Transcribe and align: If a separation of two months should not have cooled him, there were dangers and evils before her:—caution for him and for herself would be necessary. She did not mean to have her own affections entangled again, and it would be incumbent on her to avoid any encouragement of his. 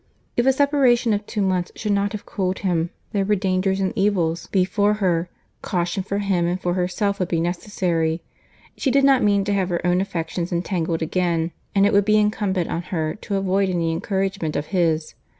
If 0.35 0.47
a 0.47 0.51
separation 0.51 1.13
of 1.13 1.27
two 1.27 1.43
months 1.43 1.71
should 1.75 1.91
not 1.91 2.13
have 2.13 2.25
cooled 2.25 2.57
him, 2.65 2.89
there 3.11 3.23
were 3.23 3.35
dangers 3.35 3.79
and 3.79 3.93
evils 3.95 4.47
before 4.47 4.95
her:—caution 4.95 6.01
for 6.01 6.17
him 6.17 6.47
and 6.47 6.59
for 6.59 6.73
herself 6.73 7.19
would 7.19 7.27
be 7.27 7.39
necessary. 7.39 8.23
She 8.75 8.89
did 8.89 9.03
not 9.03 9.21
mean 9.23 9.43
to 9.43 9.53
have 9.53 9.69
her 9.69 9.85
own 9.85 10.01
affections 10.01 10.51
entangled 10.51 11.03
again, 11.03 11.51
and 11.75 11.85
it 11.85 11.93
would 11.93 12.05
be 12.05 12.17
incumbent 12.17 12.67
on 12.67 12.81
her 12.89 13.13
to 13.13 13.35
avoid 13.35 13.69
any 13.69 13.91
encouragement 13.91 14.55
of 14.55 14.65
his. 14.73 15.13